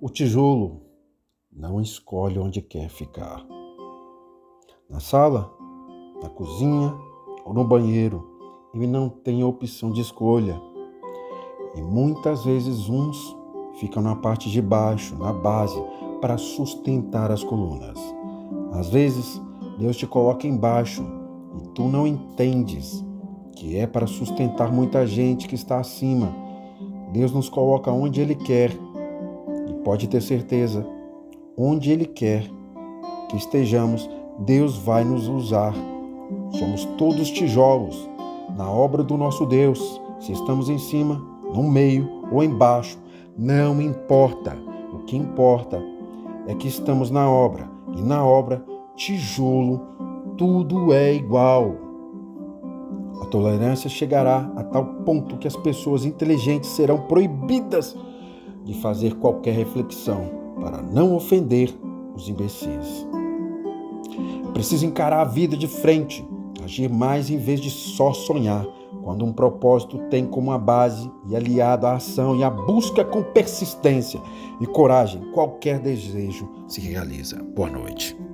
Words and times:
O 0.00 0.08
tijolo 0.08 0.82
não 1.52 1.80
escolhe 1.80 2.38
onde 2.38 2.62
quer 2.62 2.88
ficar. 2.88 3.44
Na 4.88 5.00
sala, 5.00 5.52
na 6.22 6.28
cozinha 6.28 6.94
ou 7.44 7.52
no 7.52 7.64
banheiro, 7.64 8.24
ele 8.72 8.86
não 8.86 9.08
tem 9.08 9.42
opção 9.42 9.90
de 9.90 10.00
escolha. 10.00 10.56
E 11.74 11.82
muitas 11.82 12.44
vezes 12.44 12.88
uns 12.88 13.36
ficam 13.80 14.00
na 14.00 14.14
parte 14.14 14.48
de 14.48 14.62
baixo, 14.62 15.18
na 15.18 15.32
base, 15.32 15.82
para 16.20 16.38
sustentar 16.38 17.32
as 17.32 17.42
colunas. 17.42 17.98
Às 18.74 18.90
vezes, 18.90 19.42
Deus 19.80 19.96
te 19.96 20.06
coloca 20.06 20.46
embaixo 20.46 21.04
e 21.60 21.68
tu 21.70 21.88
não 21.88 22.06
entendes 22.06 23.04
que 23.56 23.76
é 23.76 23.84
para 23.84 24.06
sustentar 24.06 24.70
muita 24.70 25.04
gente 25.04 25.48
que 25.48 25.56
está 25.56 25.80
acima. 25.80 26.32
Deus 27.12 27.32
nos 27.32 27.48
coloca 27.48 27.90
onde 27.90 28.20
Ele 28.20 28.36
quer 28.36 28.70
e 29.68 29.72
pode 29.84 30.08
ter 30.08 30.22
certeza, 30.22 30.86
onde 31.56 31.90
Ele 31.90 32.06
quer 32.06 32.48
que 33.28 33.36
estejamos, 33.36 34.08
Deus 34.38 34.76
vai 34.76 35.04
nos 35.04 35.28
usar. 35.28 35.74
Somos 36.52 36.84
todos 36.96 37.30
tijolos 37.30 38.08
na 38.56 38.70
obra 38.70 39.02
do 39.02 39.16
nosso 39.16 39.44
Deus. 39.44 40.00
Se 40.18 40.32
estamos 40.32 40.68
em 40.68 40.78
cima, 40.78 41.20
no 41.54 41.62
meio 41.62 42.08
ou 42.32 42.42
embaixo, 42.42 42.98
não 43.36 43.80
importa. 43.80 44.56
O 44.92 45.00
que 45.00 45.16
importa 45.16 45.82
é 46.46 46.54
que 46.54 46.68
estamos 46.68 47.10
na 47.10 47.30
obra. 47.30 47.68
E 47.96 48.02
na 48.02 48.24
obra, 48.24 48.64
tijolo, 48.96 49.80
tudo 50.36 50.92
é 50.92 51.14
igual. 51.14 51.74
A 53.20 53.26
tolerância 53.26 53.90
chegará 53.90 54.50
a 54.56 54.62
tal 54.64 54.84
ponto 55.04 55.36
que 55.36 55.48
as 55.48 55.56
pessoas 55.56 56.04
inteligentes 56.04 56.70
serão 56.70 57.00
proibidas 57.02 57.96
de 58.68 58.74
fazer 58.74 59.14
qualquer 59.14 59.54
reflexão 59.54 60.30
para 60.60 60.82
não 60.82 61.16
ofender 61.16 61.74
os 62.14 62.28
imbecis. 62.28 63.08
Precisa 64.52 64.84
encarar 64.84 65.22
a 65.22 65.24
vida 65.24 65.56
de 65.56 65.66
frente, 65.66 66.22
agir 66.62 66.90
mais 66.90 67.30
em 67.30 67.38
vez 67.38 67.62
de 67.62 67.70
só 67.70 68.12
sonhar, 68.12 68.66
quando 69.02 69.24
um 69.24 69.32
propósito 69.32 69.96
tem 70.10 70.26
como 70.26 70.52
a 70.52 70.58
base 70.58 71.10
e 71.26 71.34
aliado 71.34 71.86
a 71.86 71.94
ação 71.94 72.36
e 72.36 72.44
a 72.44 72.50
busca 72.50 73.02
com 73.02 73.22
persistência 73.22 74.20
e 74.60 74.66
coragem, 74.66 75.32
qualquer 75.32 75.78
desejo 75.78 76.46
se 76.66 76.82
realiza. 76.82 77.42
Boa 77.42 77.70
noite. 77.70 78.27